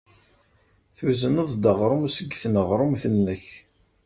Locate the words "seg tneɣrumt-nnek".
2.15-3.45